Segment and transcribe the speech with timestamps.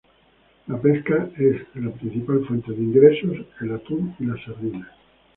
[0.65, 4.87] La pesca es la principal fuente de ingresos, el atún y las sardinas.